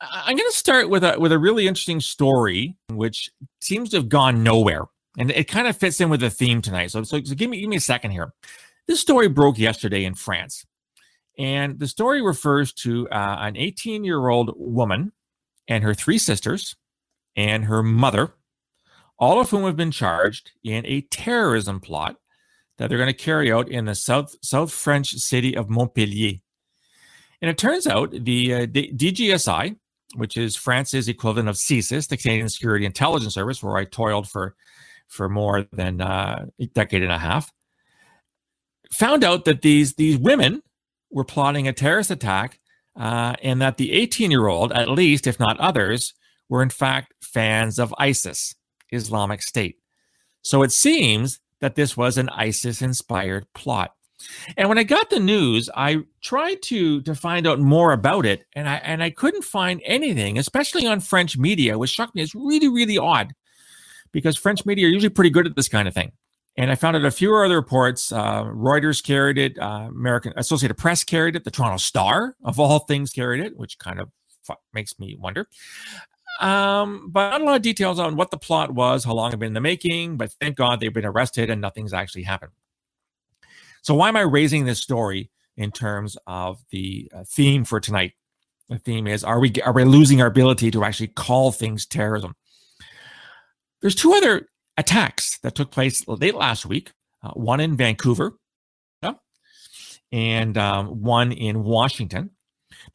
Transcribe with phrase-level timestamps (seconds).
[0.00, 4.08] I'm going to start with a with a really interesting story, which seems to have
[4.08, 4.84] gone nowhere,
[5.18, 6.92] and it kind of fits in with the theme tonight.
[6.92, 8.32] So, so, so give me give me a second here.
[8.86, 10.64] This story broke yesterday in France,
[11.36, 15.12] and the story refers to uh, an 18 year old woman
[15.66, 16.76] and her three sisters
[17.36, 18.34] and her mother,
[19.18, 22.16] all of whom have been charged in a terrorism plot
[22.78, 26.38] that they're going to carry out in the south south French city of Montpellier.
[27.40, 29.76] And it turns out the uh, DGSI,
[30.14, 34.54] which is France's equivalent of CSIS, the Canadian Security Intelligence Service, where I toiled for
[35.06, 37.52] for more than uh, a decade and a half,
[38.92, 40.62] found out that these these women
[41.10, 42.60] were plotting a terrorist attack,
[42.96, 46.14] uh, and that the 18 year old, at least if not others,
[46.48, 48.54] were in fact fans of ISIS,
[48.90, 49.76] Islamic State.
[50.42, 53.92] So it seems that this was an ISIS inspired plot.
[54.56, 58.44] And when I got the news, I tried to to find out more about it,
[58.54, 62.34] and I and I couldn't find anything, especially on French media, which struck me as
[62.34, 63.32] really really odd,
[64.12, 66.12] because French media are usually pretty good at this kind of thing.
[66.56, 68.10] And I found out a few other reports.
[68.10, 72.80] Uh, Reuters carried it, uh, American Associated Press carried it, the Toronto Star of all
[72.80, 74.10] things carried it, which kind of
[74.72, 75.46] makes me wonder.
[76.40, 79.32] Um, but not a lot of details on what the plot was, how long it
[79.32, 80.16] had been in the making.
[80.16, 82.52] But thank God they've been arrested and nothing's actually happened.
[83.88, 88.12] So, why am I raising this story in terms of the uh, theme for tonight?
[88.68, 92.34] The theme is: Are we are we losing our ability to actually call things terrorism?
[93.80, 96.92] There's two other attacks that took place late last week.
[97.22, 98.34] Uh, one in Vancouver,
[100.12, 102.32] and um, one in Washington.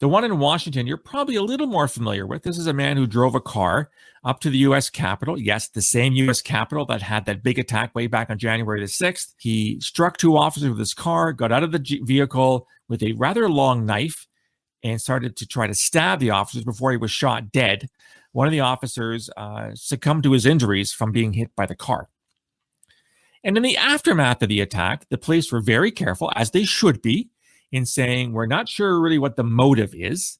[0.00, 2.42] The one in Washington, you're probably a little more familiar with.
[2.42, 3.90] This is a man who drove a car
[4.24, 4.90] up to the U.S.
[4.90, 5.38] Capitol.
[5.38, 6.40] Yes, the same U.S.
[6.40, 9.34] Capitol that had that big attack way back on January the 6th.
[9.38, 13.48] He struck two officers with his car, got out of the vehicle with a rather
[13.48, 14.26] long knife,
[14.82, 17.88] and started to try to stab the officers before he was shot dead.
[18.32, 22.08] One of the officers uh, succumbed to his injuries from being hit by the car.
[23.44, 27.02] And in the aftermath of the attack, the police were very careful, as they should
[27.02, 27.28] be,
[27.74, 30.38] in saying, We're not sure really what the motive is.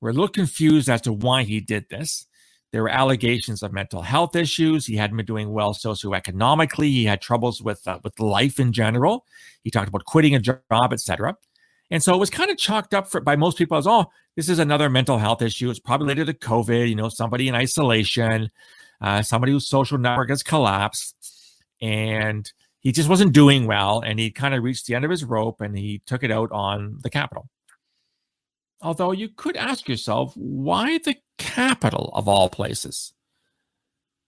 [0.00, 2.26] We're a little confused as to why he did this.
[2.72, 4.86] There were allegations of mental health issues.
[4.86, 6.86] He hadn't been doing well socioeconomically.
[6.86, 9.26] He had troubles with uh, with life in general.
[9.62, 11.36] He talked about quitting a job, etc.
[11.90, 14.48] And so it was kind of chalked up for, by most people as, oh, this
[14.48, 15.68] is another mental health issue.
[15.68, 16.88] It's probably related to COVID.
[16.88, 18.50] You know, somebody in isolation,
[19.02, 21.14] uh, somebody whose social network has collapsed,
[21.82, 25.24] and he just wasn't doing well and he kind of reached the end of his
[25.24, 27.48] rope and he took it out on the Capitol.
[28.82, 33.12] Although you could ask yourself, why the Capitol of all places?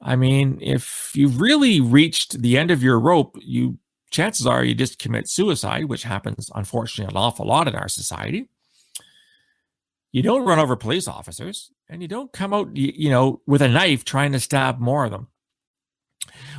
[0.00, 3.78] I mean, if you've really reached the end of your rope, you
[4.10, 8.48] chances are you just commit suicide, which happens unfortunately an awful lot in our society.
[10.12, 13.68] You don't run over police officers and you don't come out, you know, with a
[13.68, 15.28] knife trying to stab more of them.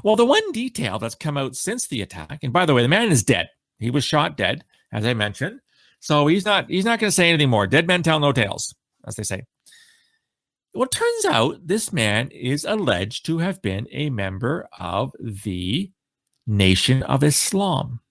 [0.03, 2.87] Well, the one detail that's come out since the attack, and by the way, the
[2.87, 3.49] man is dead.
[3.79, 5.59] He was shot dead, as I mentioned.
[5.99, 7.67] So he's not he's not going to say anything more.
[7.67, 8.73] Dead men tell no tales,
[9.07, 9.43] as they say.
[10.73, 15.91] Well, it turns out this man is alleged to have been a member of the
[16.45, 18.01] Nation of Islam.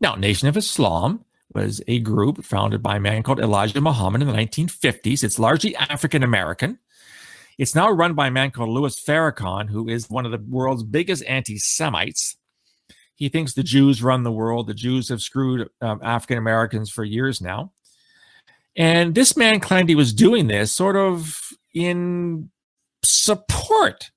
[0.00, 4.28] Now, Nation of Islam was a group founded by a man called Elijah Muhammad in
[4.28, 5.22] the 1950s.
[5.22, 6.78] It's largely African American.
[7.58, 10.82] It's now run by a man called Louis Farrakhan, who is one of the world's
[10.82, 12.36] biggest anti Semites.
[13.16, 14.66] He thinks the Jews run the world.
[14.66, 17.72] The Jews have screwed um, African Americans for years now.
[18.76, 21.38] And this man claimed he was doing this sort of
[21.74, 22.50] in
[23.04, 24.10] support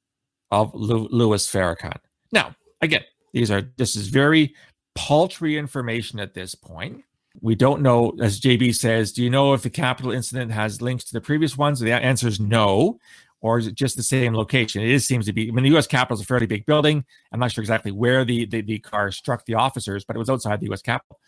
[0.50, 1.98] of Louis Farrakhan.
[2.32, 4.56] Now, again, these are this is very
[4.96, 7.04] paltry information at this point.
[7.40, 11.04] We don't know, as JB says, do you know if the Capitol incident has links
[11.06, 11.80] to the previous ones?
[11.80, 12.98] The answer is no
[13.42, 14.82] or is it just the same location?
[14.82, 15.48] It is, seems to be.
[15.48, 15.88] I mean, the U.S.
[15.88, 17.06] Capitol is a fairly big building.
[17.32, 20.30] I'm not sure exactly where the, the, the car struck the officers, but it was
[20.30, 20.82] outside the U.S.
[20.82, 21.20] Capitol.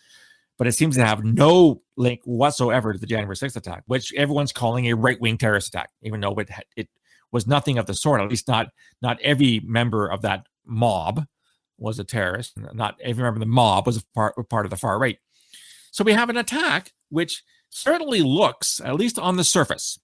[0.58, 4.52] But it seems to have no link whatsoever to the January 6th attack, which everyone's
[4.52, 6.88] calling a right wing terrorist attack, even though it it
[7.32, 8.20] was nothing of the sort.
[8.20, 8.68] At least not
[9.00, 11.24] not every member of that mob
[11.78, 12.52] was a terrorist.
[12.74, 15.18] Not every member of the mob was a part part of the far right.
[15.92, 19.98] So we have an attack which certainly looks, at least on the surface,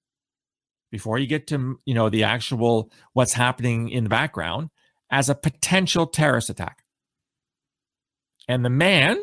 [0.90, 4.70] before you get to you know the actual what's happening in the background
[5.10, 6.82] as a potential terrorist attack.
[8.48, 9.22] And the man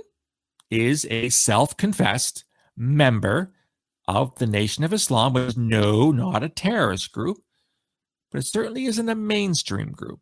[0.69, 2.45] is a self-confessed
[2.75, 3.53] member
[4.07, 7.37] of the nation of islam which is no not a terrorist group
[8.33, 10.19] but it certainly isn't a mainstream group.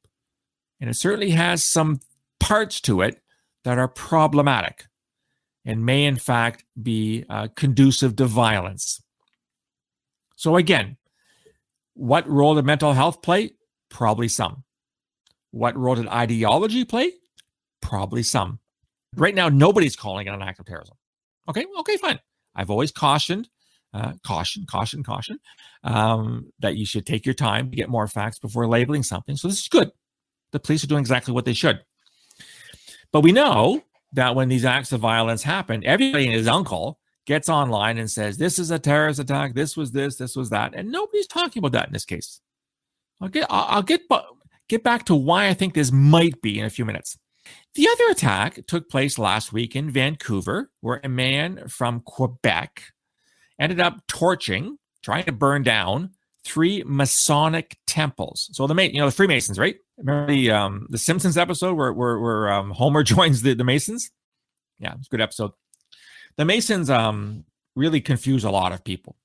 [0.82, 2.02] And it certainly has some
[2.42, 3.22] parts to it
[3.64, 4.88] that are problematic
[5.64, 9.02] and may in fact be uh, conducive to violence.
[10.36, 10.98] So again,
[11.94, 13.52] what role did mental health play?
[13.90, 14.64] Probably some.
[15.52, 17.12] What role did ideology play?
[17.82, 18.60] Probably some.
[19.16, 20.96] Right now, nobody's calling it an act of terrorism.
[21.50, 22.20] Okay, okay, fine.
[22.56, 23.50] I've always cautioned,
[23.94, 25.40] uh, caution, caution, caution,
[25.84, 29.36] um, that you should take your time to get more facts before labeling something.
[29.36, 29.92] So this is good.
[30.52, 31.82] The police are doing exactly what they should.
[33.12, 33.84] But we know
[34.14, 38.38] that when these acts of violence happen, everybody and his uncle gets online and says,
[38.38, 39.54] This is a terrorist attack.
[39.54, 40.74] This was this, this was that.
[40.76, 42.42] And nobody's talking about that in this case.
[43.20, 44.02] I'll get, I'll get,
[44.68, 47.18] get back to why I think this might be in a few minutes.
[47.76, 52.84] The other attack took place last week in Vancouver, where a man from Quebec
[53.60, 56.12] ended up torching, trying to burn down
[56.44, 58.50] three Masonic temples.
[58.54, 59.78] So the you know the Freemasons, right?
[59.98, 64.12] Remember the um, the Simpsons episode where where, where um, Homer joins the, the Masons?
[64.80, 65.52] Yeah, it's a good episode.
[66.38, 67.46] The Masons um,
[67.76, 69.16] really confuse a lot of people.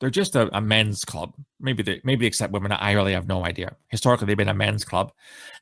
[0.00, 1.34] They're just a, a men's club.
[1.60, 2.72] Maybe they maybe except women.
[2.72, 3.76] I really have no idea.
[3.88, 5.12] Historically, they've been a men's club,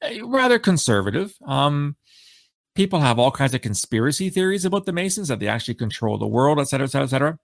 [0.03, 1.35] uh, rather conservative.
[1.47, 1.97] Um,
[2.75, 6.27] people have all kinds of conspiracy theories about the Masons that they actually control the
[6.27, 7.39] world, et cetera, et cetera, et cetera.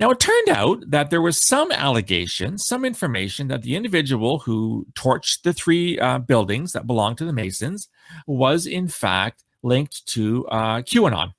[0.00, 4.86] Now, it turned out that there was some allegation, some information that the individual who
[4.94, 7.88] torched the three uh, buildings that belonged to the Masons
[8.26, 11.32] was, in fact, linked to uh, QAnon.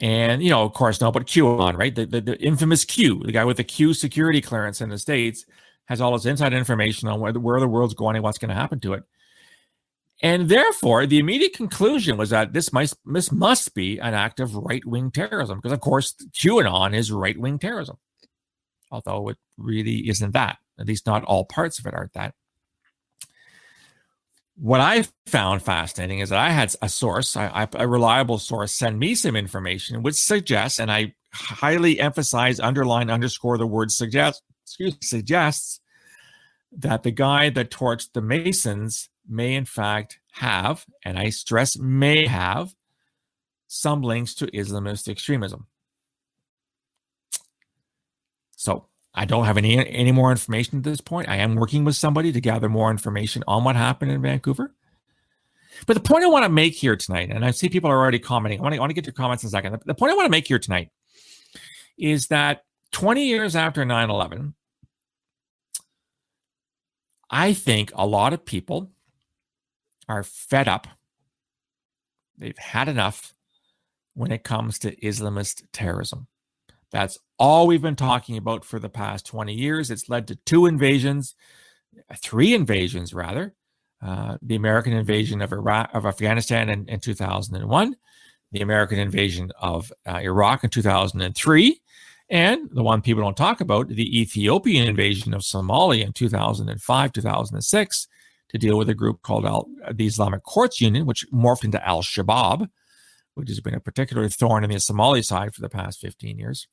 [0.00, 1.94] And, you know, of course, no, but QAnon, right?
[1.94, 5.46] The, the, the, infamous Q, the guy with the Q security clearance in the States,
[5.86, 8.48] has all this inside information on where the, where the world's going and what's going
[8.48, 9.04] to happen to it.
[10.22, 14.54] And therefore, the immediate conclusion was that this must, this must be an act of
[14.54, 17.98] right wing terrorism, because of course, QAnon is right wing terrorism.
[18.90, 20.58] Although it really isn't that.
[20.78, 22.34] At least not all parts of it aren't that.
[24.56, 28.98] What I found fascinating is that I had a source, I, a reliable source, send
[28.98, 34.96] me some information which suggests, and I highly emphasize, underline, underscore the word suggest, excuse,
[35.02, 35.80] suggests
[36.70, 42.26] that the guy that torched the Masons may in fact have, and I stress may
[42.26, 42.74] have,
[43.66, 45.66] some links to Islamist extremism.
[48.56, 51.28] So I don't have any any more information at this point.
[51.28, 54.74] I am working with somebody to gather more information on what happened in Vancouver.
[55.86, 58.18] But the point I want to make here tonight, and I see people are already
[58.18, 58.60] commenting.
[58.60, 59.80] I want to, I want to get your comments in a second.
[59.84, 60.90] The point I want to make here tonight
[61.98, 64.54] is that 20 years after 9 11,
[67.30, 68.90] I think a lot of people
[70.08, 70.86] are fed up.
[72.38, 73.34] They've had enough
[74.14, 76.26] when it comes to Islamist terrorism.
[76.94, 79.90] That's all we've been talking about for the past 20 years.
[79.90, 81.34] It's led to two invasions,
[82.18, 83.52] three invasions rather.
[84.00, 87.96] Uh, the American invasion of Iraq, of Afghanistan in, in 2001,
[88.52, 91.80] the American invasion of uh, Iraq in 2003,
[92.30, 98.08] and the one people don't talk about, the Ethiopian invasion of Somalia in 2005, 2006,
[98.50, 102.02] to deal with a group called Al, the Islamic Courts Union, which morphed into Al
[102.02, 102.68] Shabaab,
[103.34, 106.66] which has been a particular thorn in the Somali side for the past 15 years.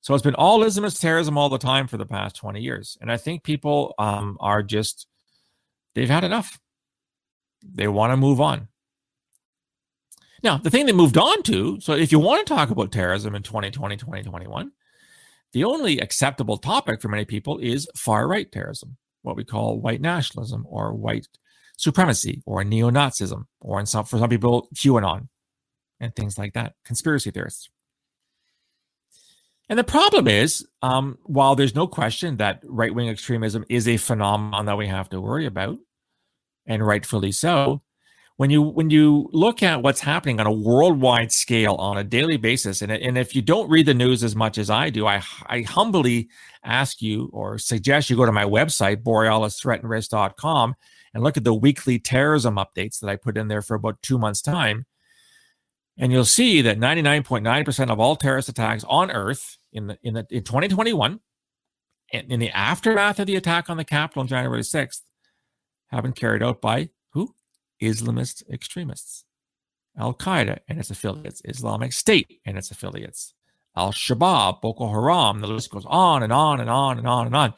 [0.00, 2.98] So it's been all Islamist terrorism all the time for the past 20 years.
[3.00, 5.06] And I think people um, are just,
[5.94, 6.58] they've had enough.
[7.62, 8.68] They want to move on.
[10.42, 13.34] Now, the thing they moved on to, so if you want to talk about terrorism
[13.34, 14.72] in 2020, 2021,
[15.52, 20.00] the only acceptable topic for many people is far right terrorism what we call white
[20.00, 21.26] nationalism or white
[21.76, 25.28] supremacy or neo Nazism, or in some, for some people, QAnon
[26.04, 27.70] and things like that, conspiracy theorists.
[29.68, 33.96] And the problem is, um, while there's no question that right wing extremism is a
[33.96, 35.78] phenomenon that we have to worry about,
[36.66, 37.82] and rightfully so,
[38.36, 42.36] when you when you look at what's happening on a worldwide scale on a daily
[42.36, 45.22] basis and, and if you don't read the news as much as i do i
[45.46, 46.28] i humbly
[46.64, 50.74] ask you or suggest you go to my website borealisthreatandrisk.com
[51.14, 54.18] and look at the weekly terrorism updates that i put in there for about two
[54.18, 54.84] months time
[55.96, 60.26] and you'll see that 99.9% of all terrorist attacks on earth in the in the
[60.30, 61.20] in 2021
[62.12, 65.02] in the aftermath of the attack on the capitol on january 6th
[65.94, 67.34] have been carried out by who?
[67.80, 69.24] Islamist extremists,
[69.98, 73.34] Al Qaeda and its affiliates, Islamic State and its affiliates,
[73.76, 75.40] Al Shabaab, Boko Haram.
[75.40, 77.54] The list goes on and on and on and on and on.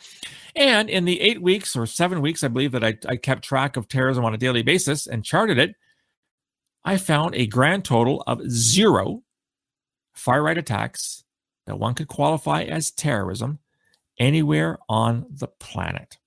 [0.55, 3.77] And in the eight weeks or seven weeks, I believe that I, I kept track
[3.77, 5.75] of terrorism on a daily basis and charted it,
[6.87, 9.25] I found a grand total of zero
[10.15, 11.25] far right attacks
[11.67, 13.59] that one could qualify as terrorism
[14.21, 16.19] anywhere on the planet.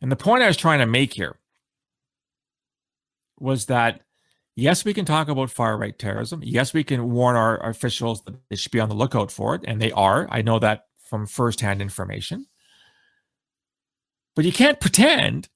[0.00, 1.36] And the point I was trying to make here
[3.38, 4.02] was that
[4.56, 6.40] yes, we can talk about far right terrorism.
[6.42, 9.54] Yes, we can warn our, our officials that they should be on the lookout for
[9.54, 10.26] it, and they are.
[10.30, 12.46] I know that from firsthand information.
[14.34, 15.48] But you can't pretend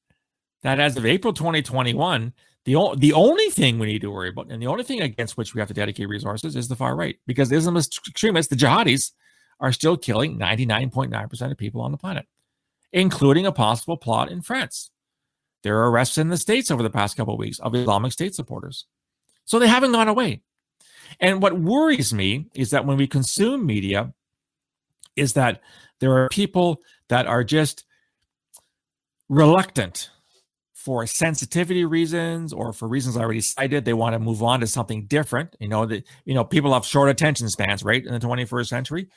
[0.63, 2.33] that as of April 2021,
[2.67, 5.37] the, o- the only thing we need to worry about and the only thing against
[5.37, 9.13] which we have to dedicate resources is the far right because Islamist extremists, the jihadis,
[9.61, 12.27] are still killing 99.9% of people on the planet,
[12.93, 14.91] including a possible plot in France.
[15.63, 18.35] There are arrests in the States over the past couple of weeks of Islamic State
[18.35, 18.85] supporters.
[19.45, 20.43] So they haven't gone away.
[21.21, 24.13] And what worries me is that when we consume media,
[25.15, 25.63] is that
[26.01, 27.85] there are people that are just
[29.29, 30.11] reluctant
[30.87, 34.69] for sensitivity reasons or for reasons I already cited, they want to move on to
[34.69, 35.57] something different.
[35.59, 38.07] You know, that you know, people have short attention spans, right?
[38.07, 39.09] In the 21st century.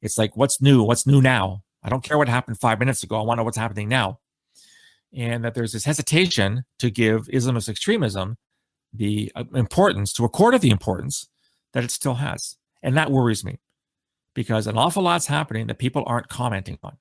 [0.00, 0.82] It's like, what's new?
[0.82, 1.64] What's new now?
[1.82, 3.20] I don't care what happened five minutes ago.
[3.20, 4.20] I want to know what's happening now.
[5.14, 8.38] And that there's this hesitation to give Islamist extremism
[8.94, 11.28] the uh, importance, to accord it the importance
[11.74, 12.56] that it still has.
[12.82, 13.58] And that worries me
[14.34, 16.96] because an awful lot's happening that people aren't commenting on.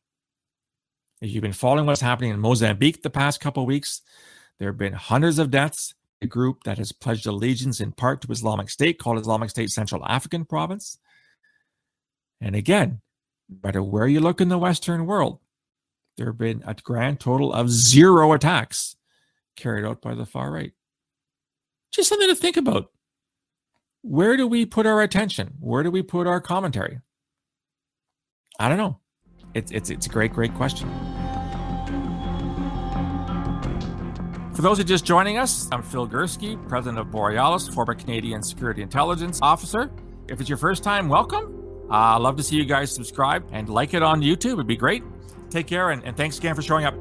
[1.21, 4.01] If you've been following what's happening in Mozambique the past couple weeks,
[4.57, 5.93] there have been hundreds of deaths.
[6.23, 10.05] A group that has pledged allegiance in part to Islamic State called Islamic State Central
[10.05, 10.99] African Province.
[12.39, 13.01] And again,
[13.49, 15.39] no matter where you look in the Western world,
[16.17, 18.95] there have been a grand total of zero attacks
[19.55, 20.73] carried out by the far right.
[21.91, 22.91] Just something to think about.
[24.03, 25.55] Where do we put our attention?
[25.59, 26.99] Where do we put our commentary?
[28.59, 28.99] I don't know.
[29.55, 30.89] It's it's it's a great great question.
[34.61, 38.43] For those who are just joining us, I'm Phil Gurski, president of Borealis, former Canadian
[38.43, 39.89] Security Intelligence Officer.
[40.27, 41.87] If it's your first time, welcome.
[41.89, 44.53] Uh, love to see you guys subscribe and like it on YouTube.
[44.53, 45.01] It'd be great.
[45.49, 46.93] Take care and, and thanks again for showing up.